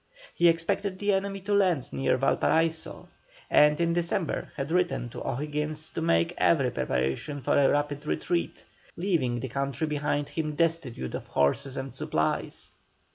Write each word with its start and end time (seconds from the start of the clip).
He 0.33 0.47
expected 0.49 0.97
the 0.97 1.13
enemy 1.13 1.41
to 1.41 1.53
land 1.53 1.93
near 1.93 2.17
Valparaiso, 2.17 3.07
and 3.51 3.79
in 3.79 3.93
December 3.93 4.51
had 4.55 4.71
written 4.71 5.09
to 5.09 5.21
O'Higgins 5.23 5.89
to 5.91 6.01
make 6.01 6.33
every 6.39 6.71
preparation 6.71 7.39
for 7.39 7.55
a 7.55 7.69
rapid 7.69 8.07
retreat, 8.07 8.65
leaving 8.97 9.41
the 9.41 9.47
country 9.47 9.85
behind 9.85 10.29
him 10.29 10.55
destitute 10.55 11.13
of 11.13 11.27
horses 11.27 11.77
and 11.77 11.93
supplies. 11.93 12.73